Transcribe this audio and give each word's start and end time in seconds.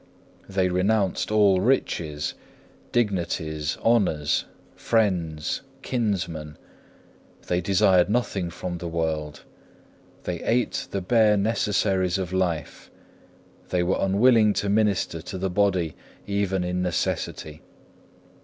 They 0.49 0.67
renounced 0.67 1.29
all 1.31 1.61
riches, 1.61 2.33
dignities, 2.91 3.77
honours, 3.83 4.45
friends, 4.75 5.61
kinsmen; 5.83 6.57
they 7.45 7.61
desired 7.61 8.09
nothing 8.09 8.49
from 8.49 8.79
the 8.79 8.87
world; 8.87 9.43
they 10.23 10.41
ate 10.41 10.87
the 10.89 11.01
bare 11.01 11.37
necessaries 11.37 12.17
of 12.17 12.33
life; 12.33 12.89
they 13.69 13.83
were 13.83 13.97
unwilling 13.99 14.53
to 14.53 14.69
minister 14.69 15.21
to 15.21 15.37
the 15.37 15.51
body 15.51 15.95
even 16.25 16.63
in 16.63 16.81
necessity. 16.81 17.61